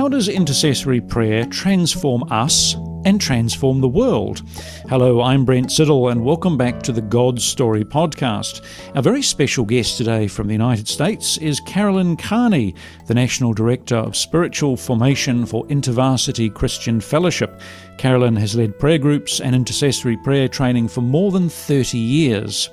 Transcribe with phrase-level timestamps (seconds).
[0.00, 4.42] How does intercessory prayer transform us and transform the world?
[4.88, 8.62] Hello, I'm Brent Siddle, and welcome back to the God Story podcast.
[8.94, 12.74] Our very special guest today from the United States is Carolyn Carney,
[13.06, 17.60] the National Director of Spiritual Formation for InterVarsity Christian Fellowship.
[17.96, 22.70] Carolyn has led prayer groups and intercessory prayer training for more than 30 years.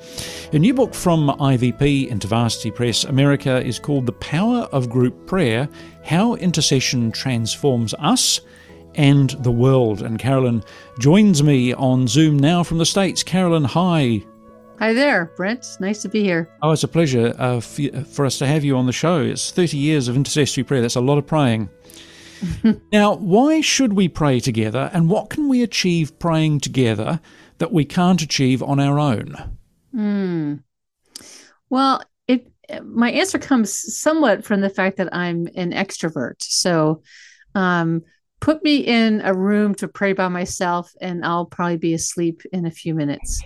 [0.53, 5.67] A new book from IVP, InterVarsity Press America, is called The Power of Group Prayer
[6.03, 8.39] how intercession transforms us
[8.95, 10.01] and the world.
[10.01, 10.63] And Carolyn
[10.99, 13.23] joins me on Zoom now from the States.
[13.23, 14.23] Carolyn, hi.
[14.79, 15.77] Hi there, Brent.
[15.79, 16.49] Nice to be here.
[16.61, 19.21] Oh, it's a pleasure uh, for us to have you on the show.
[19.21, 20.81] It's 30 years of intercessory prayer.
[20.81, 21.69] That's a lot of praying.
[22.91, 27.19] now, why should we pray together, and what can we achieve praying together
[27.57, 29.57] that we can't achieve on our own?
[29.95, 30.63] Mm.
[31.71, 32.03] Well,
[32.83, 36.41] my answer comes somewhat from the fact that I'm an extrovert.
[36.41, 37.01] So,
[37.55, 38.03] um,
[38.39, 42.65] put me in a room to pray by myself, and I'll probably be asleep in
[42.65, 43.41] a few minutes.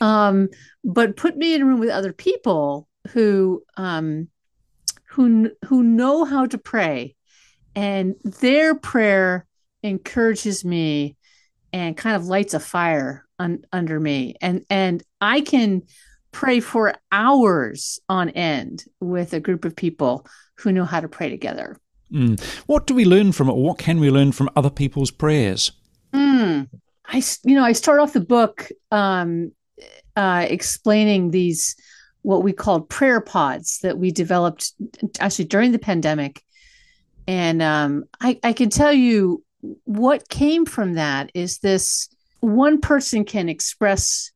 [0.00, 0.48] Um,
[0.82, 4.28] but put me in a room with other people who um,
[5.10, 7.14] who who know how to pray,
[7.74, 9.46] and their prayer
[9.82, 11.16] encourages me
[11.72, 15.82] and kind of lights a fire un- under me, and and I can
[16.32, 20.26] pray for hours on end with a group of people
[20.58, 21.78] who know how to pray together.
[22.14, 22.40] Mm.
[22.66, 23.56] What do we learn from it?
[23.56, 25.72] What can we learn from other people's prayers?
[26.12, 26.68] Mm.
[27.06, 29.52] I, you know, I start off the book um,
[30.16, 31.76] uh, explaining these
[32.22, 34.72] what we called prayer pods that we developed
[35.20, 36.42] actually during the pandemic,
[37.26, 39.42] and um, I, I can tell you
[39.84, 42.08] what came from that is this:
[42.40, 44.30] one person can express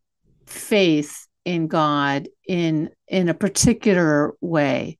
[0.47, 4.99] faith in God in in a particular way.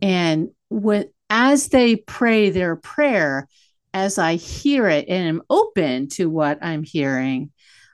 [0.00, 3.48] And when as they pray their prayer,
[3.94, 7.50] as I hear it and am open to what I'm hearing,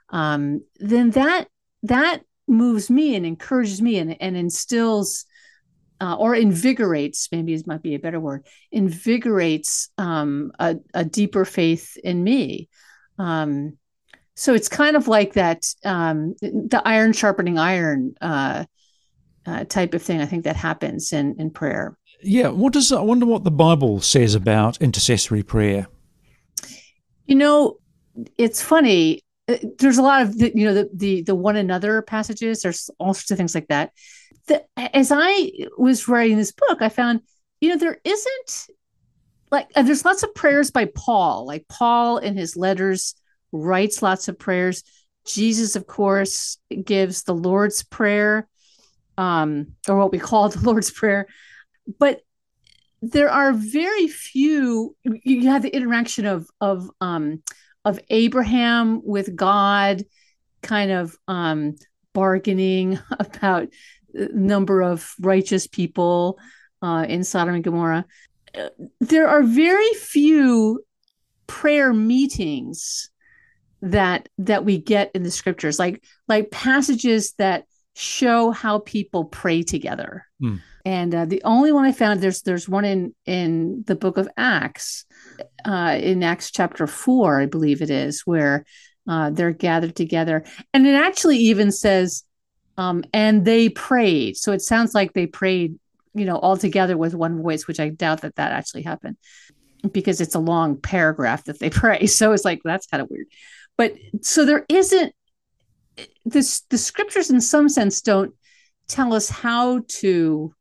[0.09, 1.47] um, then that
[1.83, 5.25] that moves me and encourages me and, and instills
[6.01, 11.45] uh, or invigorates maybe it might be a better word invigorates um, a, a, deeper
[11.45, 12.69] faith in me.
[13.17, 13.77] Um,
[14.35, 18.65] so it's kind of like that um, the iron sharpening iron uh,
[19.45, 23.01] uh, type of thing i think that happens in in prayer yeah what does i
[23.01, 25.87] wonder what the bible says about intercessory prayer
[27.25, 27.77] you know
[28.37, 32.01] it's funny uh, there's a lot of the, you know the, the the one another
[32.01, 33.91] passages there's all sorts of things like that
[34.47, 37.21] the, as i was writing this book i found
[37.61, 38.67] you know there isn't
[39.51, 43.15] like there's lots of prayers by paul like paul in his letters
[43.55, 44.83] writes lots of prayers.
[45.25, 48.47] Jesus, of course, gives the Lord's Prayer,
[49.17, 51.27] um, or what we call the Lord's Prayer.
[51.99, 52.21] But
[53.01, 54.95] there are very few.
[55.03, 57.43] You have the interaction of of um,
[57.83, 60.03] of Abraham with God,
[60.61, 61.75] kind of um,
[62.13, 63.67] bargaining about
[64.13, 66.39] number of righteous people
[66.81, 68.05] uh, in Sodom and Gomorrah.
[68.57, 68.69] Uh,
[69.01, 70.83] there are very few
[71.47, 73.09] prayer meetings
[73.81, 79.61] that that we get in the scriptures like like passages that show how people pray
[79.61, 80.59] together mm.
[80.85, 84.29] And uh, the only one i found there's there's one in in the book of
[84.37, 85.05] acts
[85.65, 88.65] uh, in acts chapter 4 i believe it is where
[89.07, 90.43] uh, they're gathered together.
[90.73, 92.23] And it actually even says
[92.77, 94.35] um, and they prayed.
[94.35, 95.79] So it sounds like they prayed
[96.13, 99.17] you know all together with one voice which i doubt that that actually happened
[99.91, 102.05] because it's a long paragraph that they pray.
[102.05, 103.27] So it's like that's kind of weird.
[103.77, 105.13] But so there isn't
[106.23, 108.33] this the scriptures in some sense don't
[108.87, 110.53] tell us how to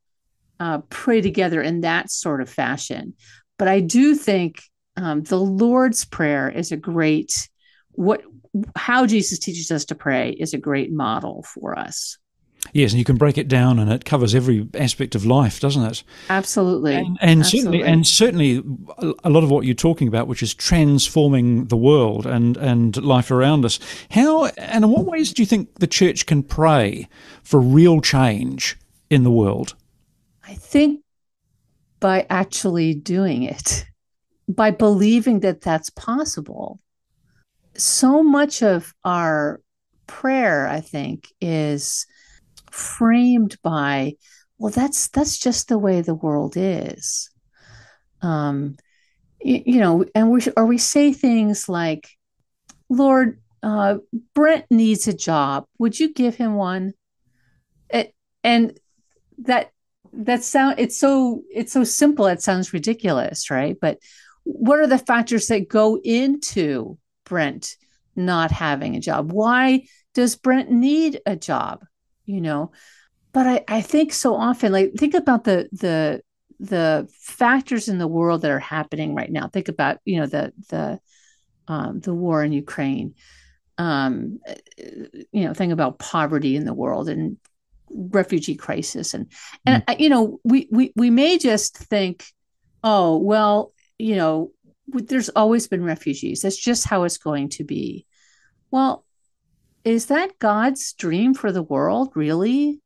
[0.60, 3.14] uh, pray together in that sort of fashion
[3.58, 4.62] but i do think
[4.96, 7.48] um, the lord's prayer is a great
[7.92, 8.22] what
[8.76, 12.18] how jesus teaches us to pray is a great model for us
[12.72, 15.84] Yes, and you can break it down, and it covers every aspect of life, doesn't
[15.84, 16.02] it?
[16.30, 17.80] Absolutely, and, and Absolutely.
[17.80, 22.26] certainly, and certainly, a lot of what you're talking about, which is transforming the world
[22.26, 23.78] and and life around us.
[24.10, 27.08] How and in what ways do you think the church can pray
[27.42, 28.76] for real change
[29.10, 29.74] in the world?
[30.46, 31.02] I think
[32.00, 33.86] by actually doing it,
[34.48, 36.80] by believing that that's possible.
[37.76, 39.60] So much of our
[40.06, 42.06] prayer, I think, is
[42.74, 44.14] framed by
[44.58, 47.30] well that's that's just the way the world is
[48.20, 48.76] um
[49.40, 52.08] you, you know and we or we say things like
[52.88, 53.96] lord uh
[54.34, 56.92] brent needs a job would you give him one
[57.90, 58.12] it,
[58.42, 58.76] and
[59.38, 59.70] that
[60.16, 63.98] that sound it's so it's so simple it sounds ridiculous right but
[64.44, 67.76] what are the factors that go into Brent
[68.14, 69.32] not having a job?
[69.32, 71.84] Why does Brent need a job?
[72.26, 72.72] You know,
[73.32, 76.22] but I, I think so often, like think about the the
[76.60, 79.48] the factors in the world that are happening right now.
[79.48, 81.00] Think about, you know, the the
[81.66, 83.14] um, the war in Ukraine.
[83.76, 84.38] Um,
[84.78, 87.38] you know, think about poverty in the world and
[87.90, 89.30] refugee crisis, and
[89.66, 90.00] and mm.
[90.00, 92.24] you know, we we we may just think,
[92.82, 94.52] oh well, you know,
[94.88, 96.42] there's always been refugees.
[96.42, 98.06] That's just how it's going to be.
[98.70, 99.04] Well,
[99.84, 102.80] is that God's dream for the world, really?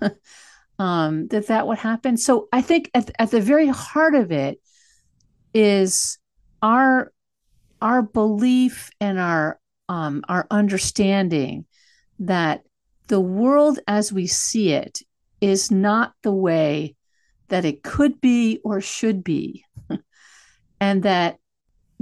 [0.78, 2.16] um, that that would happen.
[2.16, 4.60] So I think at, at the very heart of it
[5.54, 6.18] is
[6.62, 7.12] our
[7.82, 9.58] our belief and our
[9.88, 11.66] um, our understanding
[12.20, 12.62] that
[13.10, 15.00] the world as we see it
[15.40, 16.94] is not the way
[17.48, 19.64] that it could be or should be
[20.80, 21.36] and that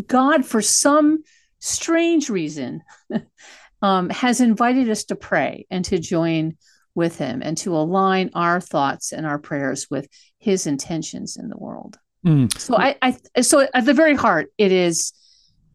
[0.07, 1.25] God, for some
[1.61, 2.83] strange reason,
[3.83, 6.59] um, has invited us to pray and to join
[6.95, 10.09] with Him and to align our thoughts and our prayers with
[10.39, 11.99] His intentions in the world.
[12.27, 12.57] Mm.
[12.59, 15.15] So, I, I, so at the very heart, it is,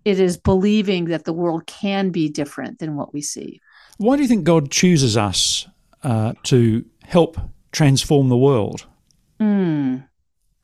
[0.06, 3.62] it is believing that the world can be different than what we see.
[3.98, 5.68] Why do you think God chooses us
[6.04, 7.38] uh, to help
[7.72, 8.86] transform the world?
[9.40, 10.08] Mm.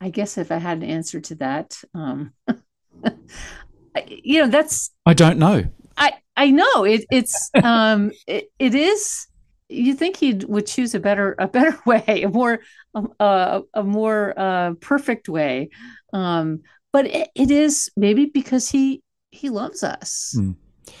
[0.00, 2.32] I guess if I had an answer to that, um,
[4.06, 5.64] you know, that's I don't know.
[5.96, 9.26] I I know it, it's um it, it is.
[9.68, 12.60] You think he would choose a better a better way, a more
[12.94, 15.68] um, uh, a more uh, perfect way,
[16.12, 16.62] um,
[16.92, 20.34] but it, it is maybe because he he loves us.
[20.36, 20.56] Mm.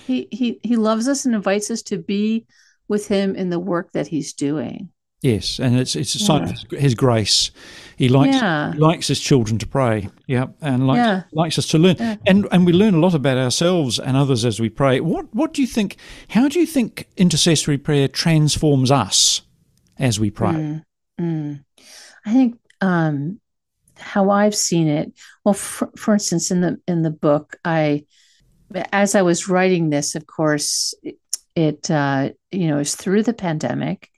[0.06, 2.46] He he he loves us and invites us to be
[2.88, 4.90] with him in the work that he's doing.
[5.22, 6.54] Yes, and it's it's a sign yeah.
[6.72, 7.50] of his grace.
[7.96, 8.72] He likes yeah.
[8.72, 10.08] he likes his children to pray.
[10.26, 11.22] Yeah, and likes yeah.
[11.32, 11.96] likes us to learn.
[12.26, 15.00] And and we learn a lot about ourselves and others as we pray.
[15.00, 15.96] What what do you think?
[16.28, 19.42] How do you think intercessory prayer transforms us
[19.98, 20.52] as we pray?
[20.52, 20.84] Mm,
[21.20, 21.64] mm.
[22.24, 23.40] I think um,
[23.98, 25.12] how I've seen it.
[25.44, 28.06] Well, for, for instance, in the in the book, I
[28.92, 30.94] as I was writing this, of course,
[31.56, 34.10] it, uh, you know is through the pandemic.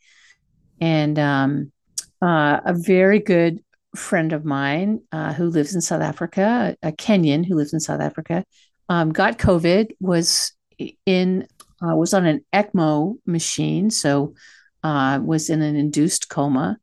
[0.80, 1.72] And um,
[2.20, 3.62] uh, a very good
[3.94, 8.00] friend of mine uh, who lives in South Africa, a Kenyan who lives in South
[8.00, 8.44] Africa,
[8.88, 10.52] um, got COVID, was
[11.06, 11.46] in
[11.82, 14.34] uh, was on an ECMO machine, so
[14.82, 16.78] uh, was in an induced coma,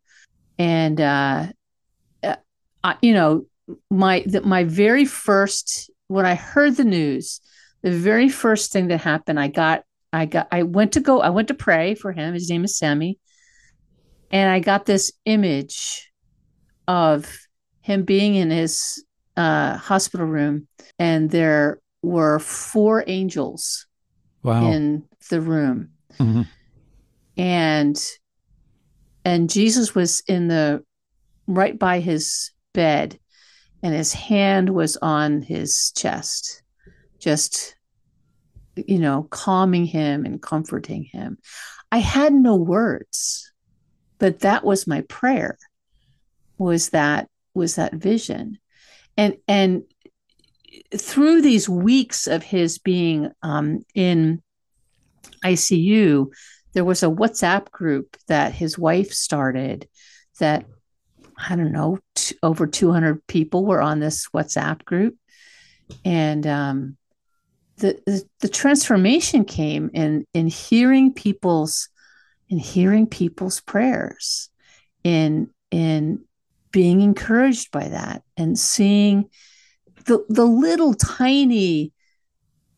[0.58, 1.48] and uh,
[3.02, 3.46] you know
[3.90, 7.40] my the, my very first when I heard the news,
[7.82, 11.30] the very first thing that happened, I got I got I went to go I
[11.30, 12.34] went to pray for him.
[12.34, 13.20] His name is Sammy
[14.32, 16.12] and I got this image
[16.88, 17.48] of
[17.82, 19.04] him being in his
[19.36, 20.68] uh, hospital room,
[20.98, 23.88] and there were four angels
[24.44, 24.72] wow.
[24.72, 25.90] in the room,
[26.20, 26.44] mm-hmm.
[27.38, 28.06] and
[29.26, 30.84] and Jesus was in the
[31.48, 33.20] right by his bed,
[33.82, 36.62] and his hand was on his chest,
[37.20, 37.76] just
[38.88, 41.38] you know, calming him and comforting him.
[41.92, 43.50] I had no words
[44.20, 45.58] but that was my prayer
[46.58, 48.60] was that was that vision
[49.18, 49.84] and and
[50.96, 54.44] through these weeks of his being um, in
[55.44, 56.28] icu
[56.74, 59.88] there was a whatsapp group that his wife started
[60.40, 60.66] that
[61.50, 65.16] i don't know t- over 200 people were on this whatsapp group
[66.06, 66.98] and um,
[67.80, 71.90] the, the, transformation came in in hearing people's
[72.50, 74.50] in hearing people's prayers,
[75.04, 76.24] in in
[76.72, 79.30] being encouraged by that and seeing
[80.06, 81.94] the the little tiny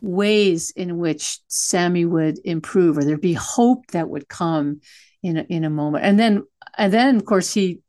[0.02, 4.82] ways in which Sammy would improve or there'd be hope that would come
[5.22, 6.06] in a, in a moment.
[6.06, 6.44] And then
[6.78, 7.80] and then of course he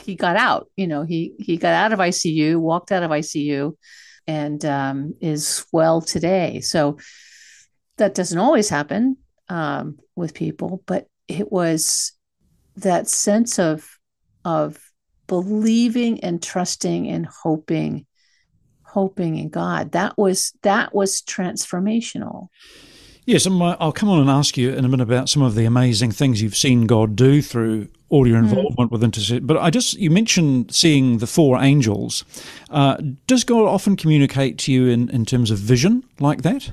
[0.00, 3.74] he got out, you know, he he got out of ICU, walked out of ICU
[4.26, 6.60] and um, is well today.
[6.60, 6.98] So
[7.96, 9.16] that doesn't always happen
[9.48, 12.12] um, with people, but it was
[12.76, 13.98] that sense of
[14.44, 14.78] of
[15.26, 18.06] believing and trusting and hoping
[18.82, 22.48] hoping in god that was that was transformational
[23.26, 25.66] yes and i'll come on and ask you in a minute about some of the
[25.66, 28.48] amazing things you've seen god do through all your mm-hmm.
[28.48, 28.92] involvement mm.
[28.92, 32.24] with intercession but i just you mentioned seeing the four angels
[32.70, 36.72] uh, does god often communicate to you in, in terms of vision like that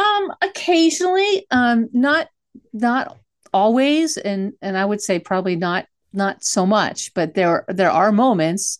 [0.00, 2.28] um, occasionally, um, not
[2.72, 3.18] not
[3.52, 8.12] always, and and I would say probably not not so much, but there there are
[8.12, 8.78] moments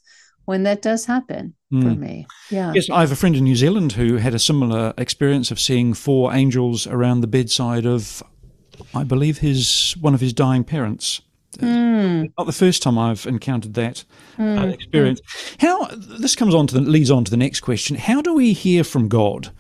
[0.50, 1.80] when that does happen mm.
[1.80, 2.26] for me.
[2.50, 2.72] Yeah.
[2.74, 5.94] Yes, I have a friend in New Zealand who had a similar experience of seeing
[5.94, 8.20] four angels around the bedside of,
[8.92, 11.20] I believe, his one of his dying parents.
[11.58, 12.32] Mm.
[12.36, 14.04] Not the first time I've encountered that
[14.36, 14.60] mm.
[14.60, 15.20] uh, experience.
[15.60, 18.52] How this comes on to the, leads on to the next question: How do we
[18.52, 19.52] hear from God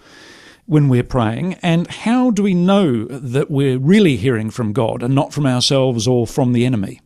[0.66, 5.14] when we're praying, and how do we know that we're really hearing from God and
[5.14, 7.00] not from ourselves or from the enemy?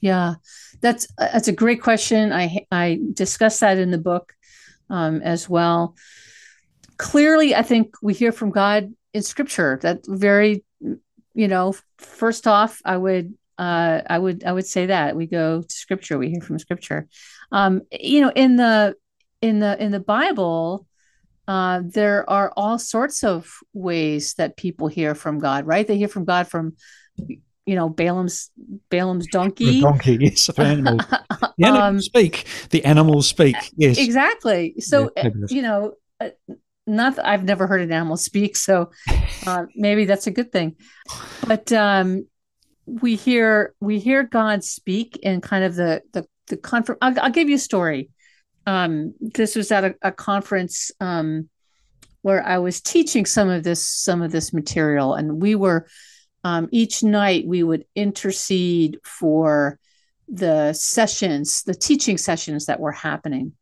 [0.00, 0.34] Yeah,
[0.80, 2.32] that's that's a great question.
[2.32, 4.32] I I discuss that in the book
[4.90, 5.94] um, as well.
[6.96, 9.78] Clearly, I think we hear from God in Scripture.
[9.82, 10.64] That very,
[11.34, 15.62] you know, first off, I would uh, I would I would say that we go
[15.62, 16.18] to Scripture.
[16.18, 17.08] We hear from Scripture.
[17.50, 18.94] Um, you know, in the
[19.42, 20.86] in the in the Bible,
[21.46, 25.66] uh, there are all sorts of ways that people hear from God.
[25.66, 25.86] Right?
[25.86, 26.76] They hear from God from
[27.68, 28.50] you know Balaam's
[28.88, 29.66] Balaam's donkey.
[29.66, 31.02] The donkey, yes, the animals.
[31.58, 32.46] The animals um, speak.
[32.70, 33.56] The animals speak.
[33.76, 34.74] Yes, exactly.
[34.78, 36.30] So yeah, you know, uh,
[36.86, 38.90] not that I've never heard an animal speak, so
[39.46, 40.76] uh, maybe that's a good thing.
[41.46, 42.26] But um,
[42.86, 46.98] we hear we hear God speak in kind of the the the conference.
[47.02, 48.08] I'll, I'll, give you a story.
[48.66, 51.50] Um, this was at a, a conference um,
[52.22, 55.88] where I was teaching some of this some of this material, and we were
[56.44, 59.78] um, each night we would intercede for
[60.28, 63.52] the sessions, the teaching sessions that were happening.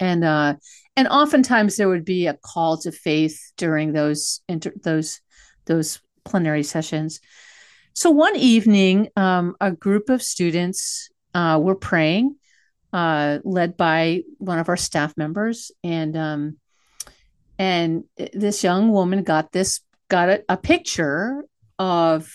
[0.00, 0.54] And uh,
[0.96, 5.20] and oftentimes there would be a call to faith during those inter- those
[5.66, 7.20] those plenary sessions.
[7.94, 12.36] So one evening, um, a group of students uh, were praying,
[12.92, 16.58] uh, led by one of our staff members, and um,
[17.58, 21.44] and this young woman got this got a, a picture
[21.78, 22.30] of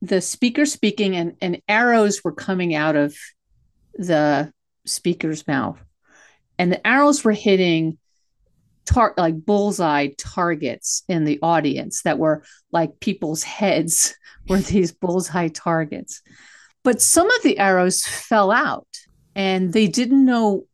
[0.00, 3.16] the speaker speaking and, and arrows were coming out of
[3.94, 4.52] the
[4.84, 5.78] speaker's mouth.
[6.58, 7.98] And the arrows were hitting
[8.84, 14.14] tar- like bullseye targets in the audience that were like people's heads
[14.48, 16.22] were these bullseye targets.
[16.82, 18.88] But some of the arrows fell out
[19.36, 20.66] and they didn't know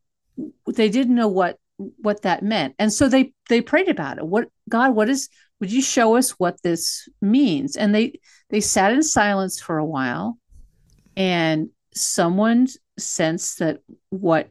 [0.66, 2.74] they didn't know what what that meant.
[2.78, 4.26] And so they they prayed about it.
[4.26, 5.28] What god what is
[5.60, 7.76] would you show us what this means?
[7.76, 10.38] And they they sat in silence for a while
[11.16, 14.50] and someone sensed that what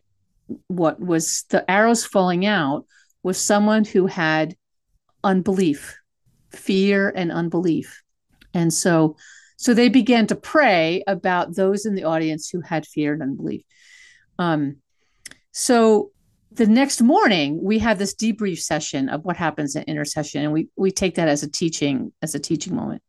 [0.68, 2.86] what was the arrows falling out
[3.24, 4.56] was someone who had
[5.24, 5.98] unbelief
[6.52, 8.04] fear and unbelief.
[8.54, 9.16] And so
[9.58, 13.64] so they began to pray about those in the audience who had fear and unbelief.
[14.40, 14.78] Um
[15.52, 16.12] so
[16.52, 20.70] the next morning we have this debrief session of what happens in intercession and we
[20.76, 23.02] we take that as a teaching as a teaching moment.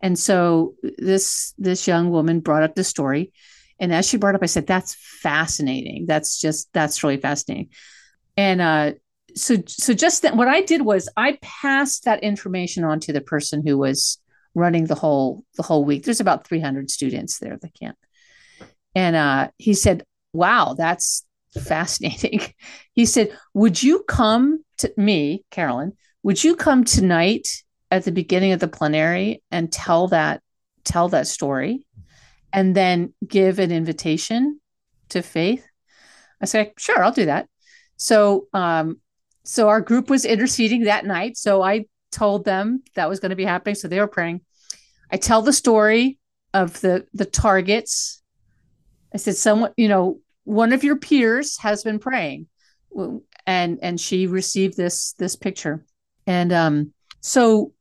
[0.00, 3.32] And so this this young woman brought up the story
[3.78, 6.06] and as she brought up i said that's fascinating.
[6.06, 7.70] That's just that's really fascinating.
[8.36, 8.92] And uh
[9.36, 13.20] so so just then what i did was i passed that information on to the
[13.20, 14.18] person who was
[14.54, 16.04] running the whole the whole week.
[16.04, 17.96] There's about 300 students there at the camp.
[18.96, 21.24] And uh he said wow that's
[21.62, 22.40] fascinating.
[22.92, 25.94] He said, Would you come to me, Carolyn?
[26.22, 27.48] Would you come tonight
[27.90, 30.42] at the beginning of the plenary and tell that
[30.84, 31.86] tell that story
[32.52, 34.60] and then give an invitation
[35.08, 35.66] to faith?
[36.40, 37.48] I said, Sure, I'll do that.
[37.96, 39.00] So um,
[39.44, 41.36] so our group was interceding that night.
[41.36, 43.74] So I told them that was going to be happening.
[43.74, 44.40] So they were praying.
[45.10, 46.18] I tell the story
[46.52, 48.22] of the the targets.
[49.12, 52.46] I said, someone, you know, one of your peers has been praying.
[53.46, 55.84] And and she received this this picture.
[56.26, 57.72] And um so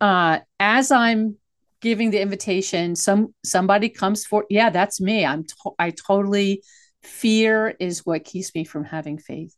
[0.00, 1.36] uh as i'm
[1.80, 5.24] giving the invitation some somebody comes for yeah that's me.
[5.24, 6.62] I'm to- i totally
[7.02, 9.54] fear is what keeps me from having faith.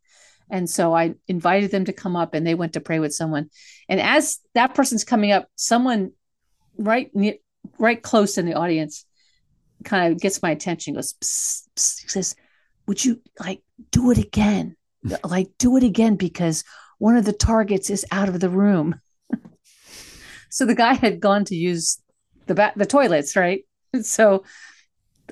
[0.51, 3.51] And so i invited them to come up and they went to pray with someone.
[3.89, 6.13] And as that person's coming up someone
[6.77, 7.35] right near
[7.79, 9.05] right close in the audience
[9.85, 12.37] kind of gets my attention goes psst, psst, says
[12.89, 14.75] would you like do it again?
[15.25, 16.65] like do it again because
[16.99, 19.01] one of the targets is out of the room.
[20.51, 21.99] so the guy had gone to use
[22.47, 23.65] the ba- the toilets, right?
[24.03, 24.45] So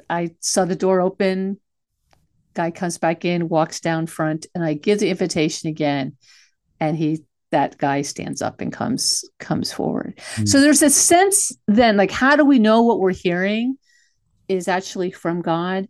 [0.08, 1.60] I saw the door open.
[2.54, 6.16] Guy comes back in, walks down front, and I give the invitation again.
[6.80, 10.18] And he that guy stands up and comes comes forward.
[10.36, 10.48] Mm.
[10.48, 13.76] So there's a sense then, like, how do we know what we're hearing
[14.48, 15.86] is actually from God?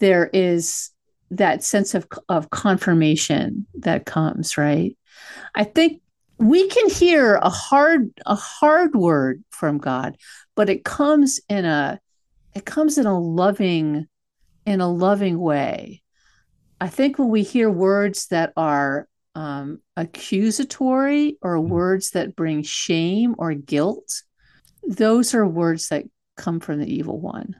[0.00, 0.90] There is
[1.30, 4.96] that sense of, of confirmation that comes, right?
[5.54, 6.02] I think
[6.38, 10.16] we can hear a hard a hard word from God,
[10.56, 12.00] but it comes in a
[12.54, 14.08] it comes in a loving
[14.66, 16.02] in a loving way.
[16.80, 21.68] I think when we hear words that are um, accusatory or mm.
[21.68, 24.22] words that bring shame or guilt,
[24.82, 26.04] those are words that
[26.36, 27.56] come from the evil one.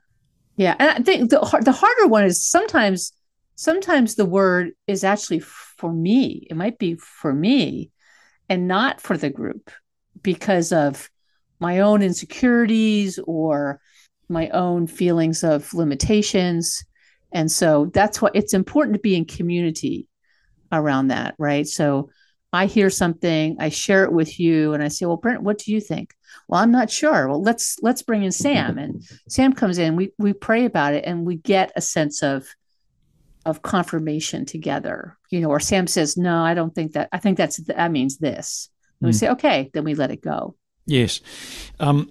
[0.56, 3.12] Yeah, and I think the the harder one is sometimes
[3.54, 6.46] sometimes the word is actually for me.
[6.50, 7.90] It might be for me
[8.48, 9.70] and not for the group
[10.22, 11.10] because of
[11.60, 13.80] my own insecurities or
[14.28, 16.82] my own feelings of limitations.
[17.32, 20.08] And so that's why it's important to be in community
[20.72, 21.66] around that, right?
[21.66, 22.10] So
[22.52, 25.72] I hear something, I share it with you, and I say, "Well, Brent, what do
[25.72, 26.14] you think?"
[26.48, 27.28] Well, I'm not sure.
[27.28, 29.96] Well, let's let's bring in Sam, and Sam comes in.
[29.96, 32.48] We we pray about it, and we get a sense of
[33.46, 35.16] of confirmation together.
[35.30, 37.08] You know, or Sam says, "No, I don't think that.
[37.12, 38.68] I think that's that means this."
[39.00, 39.10] And mm.
[39.10, 39.18] we hmm.
[39.18, 40.56] say, "Okay," then we let it go.
[40.86, 41.20] Yes.
[41.78, 42.10] Um,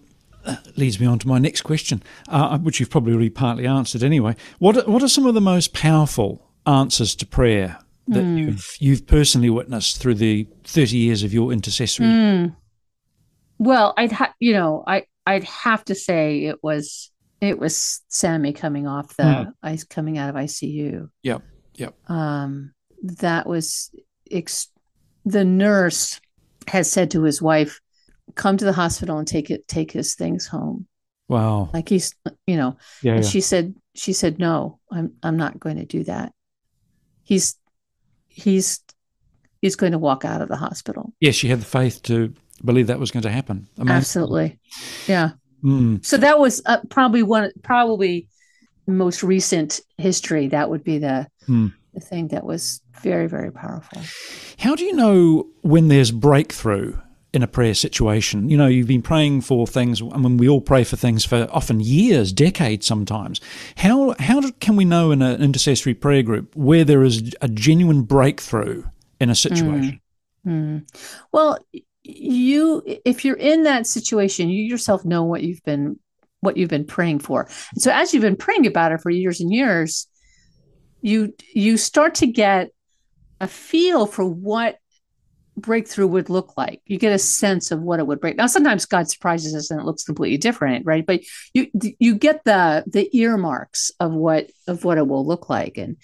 [0.77, 4.35] leads me on to my next question, uh, which you've probably already partly answered anyway.
[4.59, 8.37] What what are some of the most powerful answers to prayer that mm.
[8.37, 12.07] you've you've personally witnessed through the thirty years of your intercessory?
[12.07, 12.55] Mm.
[13.57, 17.11] Well, I'd ha- you know I I'd have to say it was
[17.41, 19.53] it was Sammy coming off the mm.
[19.63, 21.09] ice coming out of ICU.
[21.23, 21.41] Yep,
[21.75, 21.95] yep.
[22.09, 23.91] Um, that was
[24.29, 24.71] ex-
[25.25, 26.19] the nurse
[26.67, 27.79] has said to his wife,
[28.35, 30.87] "Come to the hospital and take it take his things home."
[31.29, 31.69] Wow.
[31.71, 32.15] Like he's,
[32.47, 33.29] you know, yeah, and yeah.
[33.29, 36.33] she said, she said, no, I'm, I'm not going to do that.
[37.23, 37.55] He's
[38.39, 38.79] he's
[39.61, 41.13] he's going to walk out of the hospital.
[41.19, 43.67] Yes, she had the faith to believe that was going to happen.
[43.77, 43.95] Amazing.
[43.95, 44.59] Absolutely,
[45.07, 45.31] yeah.
[45.63, 46.03] Mm.
[46.05, 48.27] So that was uh, probably one, probably
[48.87, 50.47] most recent history.
[50.47, 51.73] That would be the mm.
[51.93, 54.01] the thing that was very very powerful.
[54.59, 56.97] How do you know when there's breakthrough?
[57.33, 58.49] In a prayer situation.
[58.49, 60.01] You know, you've been praying for things.
[60.01, 63.39] I mean, we all pray for things for often years, decades, sometimes.
[63.77, 68.03] How how can we know in an intercessory prayer group where there is a genuine
[68.03, 68.83] breakthrough
[69.19, 69.99] in a situation?
[70.45, 70.51] Mm.
[70.51, 70.89] Mm.
[71.31, 71.59] Well,
[72.03, 75.99] you if you're in that situation, you yourself know what you've been
[76.41, 77.47] what you've been praying for.
[77.73, 80.07] And so as you've been praying about it for years and years,
[81.01, 82.71] you you start to get
[83.39, 84.78] a feel for what
[85.61, 86.81] breakthrough would look like.
[86.85, 88.37] You get a sense of what it would break.
[88.37, 91.05] Now, sometimes God surprises us and it looks completely different, right?
[91.05, 91.21] But
[91.53, 91.67] you
[91.99, 95.77] you get the the earmarks of what of what it will look like.
[95.77, 95.97] And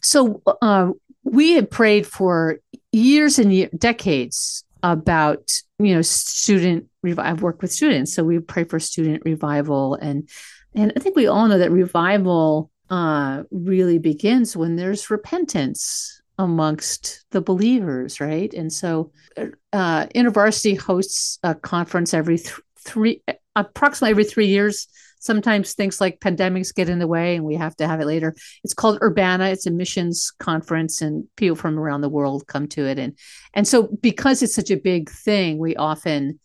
[0.00, 0.90] so uh,
[1.24, 2.58] we had prayed for
[2.90, 6.88] years and years, decades about you know student.
[7.02, 7.30] revival.
[7.30, 10.28] I've worked with students, so we pray for student revival, and
[10.74, 17.24] and I think we all know that revival uh, really begins when there's repentance amongst
[17.30, 18.52] the believers, right?
[18.54, 23.22] And so, uh, InterVarsity hosts a conference every th- three,
[23.54, 24.88] approximately every three years.
[25.20, 28.34] Sometimes things like pandemics get in the way, and we have to have it later.
[28.64, 29.50] It's called Urbana.
[29.50, 32.98] It's a missions conference, and people from around the world come to it.
[32.98, 33.16] and
[33.54, 36.40] And so, because it's such a big thing, we often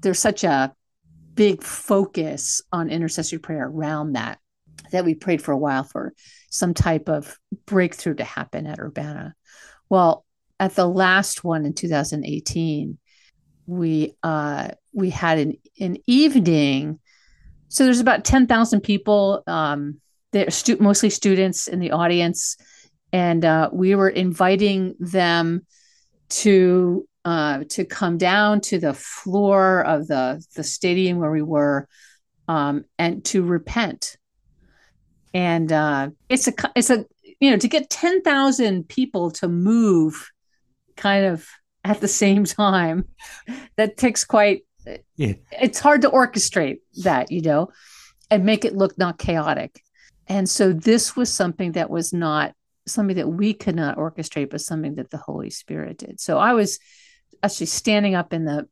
[0.00, 0.72] there's such a
[1.34, 4.38] big focus on intercessory prayer around that
[4.94, 6.14] that we prayed for a while for
[6.50, 9.34] some type of breakthrough to happen at Urbana.
[9.88, 10.24] Well,
[10.60, 12.98] at the last one in 2018,
[13.66, 17.00] we uh, we had an an evening.
[17.68, 19.42] So there's about 10,000 people.
[19.48, 22.56] Um, they're stu- mostly students in the audience,
[23.12, 25.66] and uh, we were inviting them
[26.28, 31.88] to uh, to come down to the floor of the the stadium where we were
[32.46, 34.16] um, and to repent
[35.34, 37.04] and uh, it's a it's a
[37.40, 40.30] you know to get ten thousand people to move,
[40.96, 41.46] kind of
[41.84, 43.04] at the same time,
[43.76, 44.62] that takes quite.
[45.16, 45.34] Yeah.
[45.50, 47.70] It's hard to orchestrate that, you know,
[48.30, 49.80] and make it look not chaotic.
[50.26, 52.54] And so this was something that was not
[52.86, 56.20] something that we could not orchestrate, but something that the Holy Spirit did.
[56.20, 56.78] So I was
[57.42, 58.68] actually standing up in the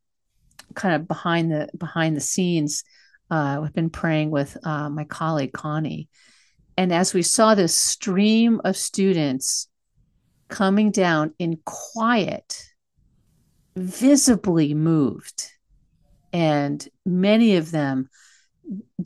[0.74, 2.84] kind of behind the behind the scenes.
[3.30, 6.08] Uh, I've been praying with uh, my colleague Connie,
[6.76, 9.68] and as we saw this stream of students
[10.48, 12.64] coming down in quiet,
[13.76, 15.50] visibly moved,
[16.32, 18.08] and many of them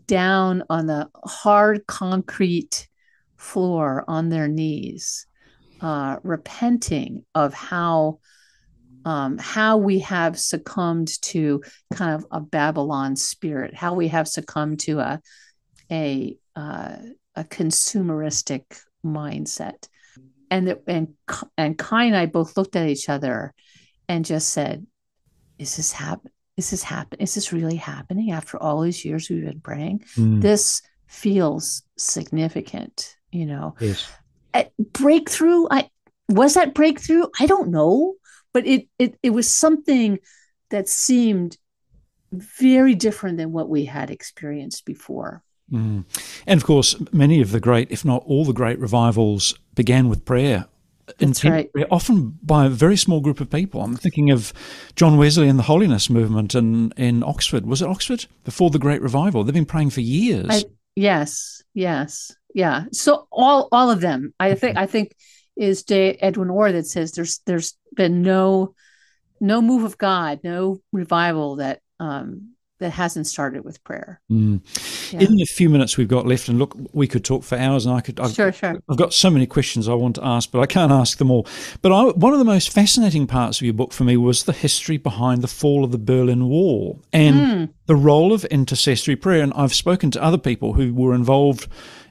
[0.06, 2.88] down on the hard concrete
[3.36, 5.26] floor on their knees,
[5.80, 8.18] uh, repenting of how
[9.04, 11.62] um, how we have succumbed to
[11.94, 15.20] kind of a Babylon spirit, how we have succumbed to a
[15.90, 16.96] a uh,
[17.36, 18.64] a consumeristic
[19.04, 19.88] mindset.
[20.50, 21.14] And the, and
[21.56, 23.52] and Kai and I both looked at each other
[24.08, 24.86] and just said,
[25.58, 26.30] "Is this happen?
[26.56, 27.20] Is this happen?
[27.20, 30.04] Is this really happening after all these years we've been praying?
[30.16, 30.40] Mm.
[30.40, 34.08] This feels significant, you know." Yes.
[34.92, 35.66] breakthrough.
[35.70, 35.90] I
[36.28, 37.26] was that breakthrough.
[37.38, 38.14] I don't know,
[38.52, 40.18] but it it it was something
[40.70, 41.58] that seemed
[42.32, 45.42] very different than what we had experienced before.
[45.72, 46.04] Mm.
[46.46, 50.24] And of course, many of the great, if not all the great revivals, began with
[50.24, 50.66] prayer.
[51.18, 51.70] That's right.
[51.90, 53.80] Often by a very small group of people.
[53.80, 54.52] I'm thinking of
[54.96, 57.64] John Wesley and the Holiness Movement in, in Oxford.
[57.64, 58.26] Was it Oxford?
[58.44, 59.44] Before the Great Revival.
[59.44, 60.46] They've been praying for years.
[60.48, 60.64] I,
[60.96, 62.84] yes, yes, yeah.
[62.92, 64.34] So all all of them.
[64.40, 65.14] I think I think
[65.56, 66.14] is J.
[66.14, 68.74] Edwin Orr that says there's there's been no
[69.40, 74.20] no move of God, no revival that um, that hasn't started with prayer.
[74.30, 74.60] Mm.
[75.12, 75.20] Yeah.
[75.20, 77.94] In the few minutes we've got left, and look, we could talk for hours, and
[77.94, 78.20] I could.
[78.20, 78.76] I've, sure, sure.
[78.88, 81.46] I've got so many questions I want to ask, but I can't ask them all.
[81.82, 84.52] But I, one of the most fascinating parts of your book for me was the
[84.52, 87.68] history behind the fall of the Berlin Wall and mm.
[87.86, 89.42] the role of intercessory prayer.
[89.42, 91.68] And I've spoken to other people who were involved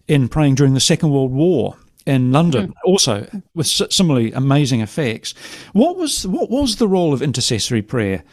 [0.08, 2.73] in praying during the Second World War in London, mm.
[2.86, 5.34] also with similarly amazing effects.
[5.73, 8.23] What was what was the role of intercessory prayer?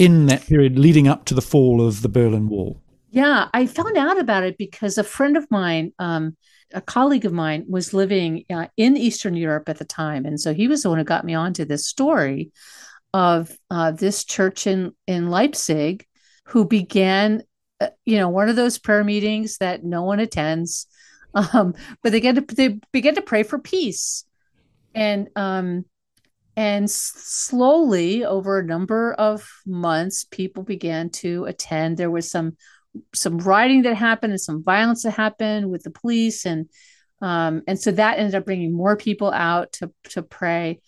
[0.00, 2.80] In that period leading up to the fall of the Berlin Wall?
[3.10, 6.38] Yeah, I found out about it because a friend of mine, um,
[6.72, 10.54] a colleague of mine, was living uh, in Eastern Europe at the time, and so
[10.54, 12.50] he was the one who got me onto this story
[13.12, 16.06] of uh, this church in in Leipzig
[16.46, 17.42] who began,
[17.80, 20.86] uh, you know, one of those prayer meetings that no one attends,
[21.34, 24.24] um, but they get to they begin to pray for peace,
[24.94, 25.84] and um,
[26.60, 31.96] and slowly, over a number of months, people began to attend.
[31.96, 32.58] There was some
[33.14, 36.68] some rioting that happened and some violence that happened with the police, and
[37.22, 40.82] um, and so that ended up bringing more people out to to pray.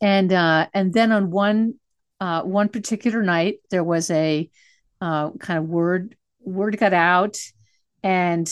[0.00, 1.74] And uh, and then on one
[2.18, 4.48] uh, one particular night, there was a
[5.02, 7.36] uh, kind of word word got out,
[8.02, 8.48] and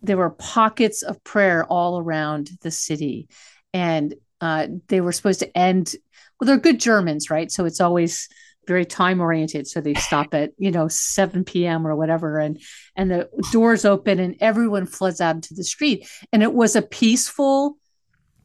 [0.00, 3.26] there were pockets of prayer all around the city,
[3.74, 5.94] and uh, they were supposed to end.
[6.38, 7.50] Well, they're good Germans, right?
[7.50, 8.28] So it's always
[8.66, 9.66] very time oriented.
[9.66, 11.86] So they stop at you know 7 p.m.
[11.86, 12.60] or whatever, and
[12.96, 16.08] and the doors open and everyone floods out into the street.
[16.32, 17.78] And it was a peaceful.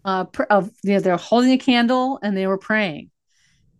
[0.03, 3.11] Uh, of you know, they're holding a candle and they were praying.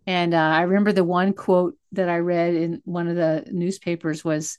[0.06, 4.24] And uh, I remember the one quote that I read in one of the newspapers
[4.24, 4.56] was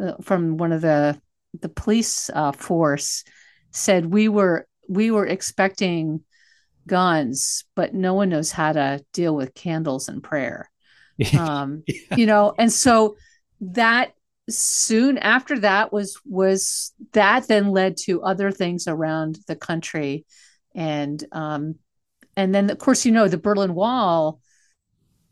[0.00, 1.20] uh, from one of the
[1.60, 3.24] the police uh, force
[3.70, 6.22] said we were we were expecting
[6.86, 10.70] guns, but no one knows how to deal with candles and prayer.
[11.38, 12.16] Um, yeah.
[12.16, 13.16] You know, and so
[13.62, 14.12] that
[14.48, 20.24] soon after that was was that then led to other things around the country
[20.74, 21.76] and um
[22.36, 24.40] and then of course you know the berlin wall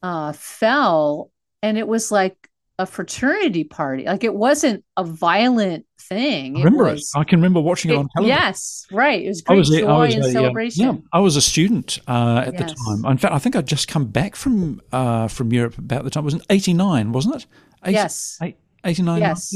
[0.03, 1.31] uh fell
[1.63, 6.57] and it was like a fraternity party like it wasn't a violent thing.
[6.57, 7.19] I remember it, was, it.
[7.19, 8.37] I can remember watching it, it, on television.
[8.37, 9.23] Yes, right.
[9.23, 10.85] It was great was, joy was, and celebration.
[10.85, 12.71] Yeah, I was a student uh, at yes.
[12.71, 13.11] the time.
[13.11, 16.25] In fact, I think I'd just come back from uh, from Europe about the time.
[16.25, 17.47] It was in '89, wasn't it?
[17.85, 18.39] 80, yes.
[18.85, 19.21] 89.
[19.21, 19.55] Yes.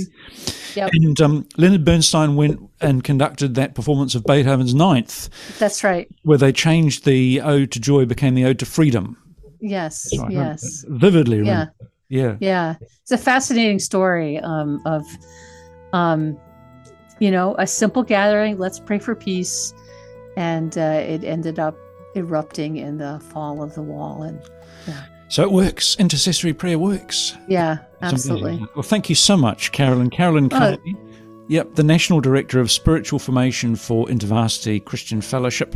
[0.74, 0.90] Yep.
[0.92, 5.28] And um, Leonard Bernstein went and conducted that performance of Beethoven's Ninth.
[5.58, 6.08] That's right.
[6.22, 9.16] Where they changed the Ode to Joy became the Ode to Freedom.
[9.60, 10.16] Yes.
[10.18, 10.30] Right.
[10.30, 10.84] Yes.
[10.88, 11.72] Vividly remember.
[11.80, 11.86] Yeah.
[12.08, 12.36] Yeah.
[12.40, 12.76] Yeah.
[13.02, 15.04] It's a fascinating story um, of
[15.92, 16.38] um,
[17.18, 19.74] you know, a simple gathering, let's pray for peace.
[20.36, 21.76] And uh, it ended up
[22.14, 24.22] erupting in the fall of the wall.
[24.22, 24.40] And
[24.86, 25.04] yeah.
[25.28, 25.96] So it works.
[25.98, 27.36] Intercessory prayer works.
[27.48, 28.64] Yeah, absolutely.
[28.74, 30.10] Well, thank you so much, Carolyn.
[30.10, 30.76] Carolyn uh,
[31.48, 35.74] Yep, the National Director of Spiritual Formation for InterVarsity Christian Fellowship.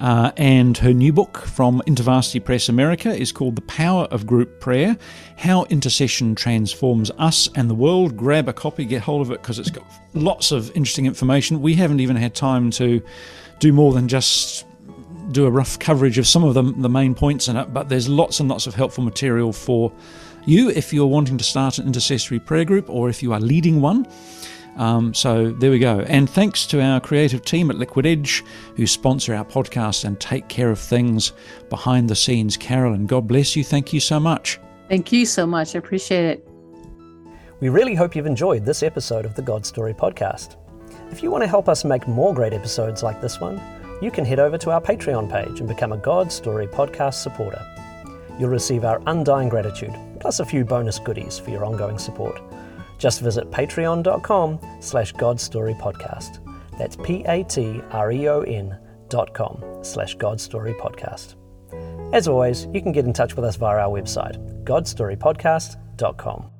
[0.00, 4.58] Uh, and her new book from InterVarsity Press America is called The Power of Group
[4.58, 4.96] Prayer
[5.36, 8.16] How Intercession Transforms Us and the World.
[8.16, 9.84] Grab a copy, get hold of it because it's got
[10.14, 11.60] lots of interesting information.
[11.60, 13.02] We haven't even had time to
[13.58, 14.66] do more than just
[15.32, 18.08] do a rough coverage of some of the, the main points in it, but there's
[18.08, 19.92] lots and lots of helpful material for
[20.46, 23.82] you if you're wanting to start an intercessory prayer group or if you are leading
[23.82, 24.06] one.
[24.76, 26.00] Um, so there we go.
[26.00, 28.44] And thanks to our creative team at Liquid Edge
[28.76, 31.32] who sponsor our podcast and take care of things
[31.68, 32.56] behind the scenes.
[32.56, 33.64] Carolyn, God bless you.
[33.64, 34.58] Thank you so much.
[34.88, 35.74] Thank you so much.
[35.74, 36.48] I appreciate it.
[37.60, 40.56] We really hope you've enjoyed this episode of the God Story podcast.
[41.10, 43.60] If you want to help us make more great episodes like this one,
[44.00, 47.62] you can head over to our Patreon page and become a God Story podcast supporter.
[48.38, 52.40] You'll receive our undying gratitude, plus a few bonus goodies for your ongoing support.
[53.00, 56.78] Just visit patreon.com slash godstorypodcast.
[56.78, 61.34] That's P-A-T-R-E-O-N dot com slash godstorypodcast.
[62.12, 66.50] As always, you can get in touch with us via our website, godstorypodcast.com.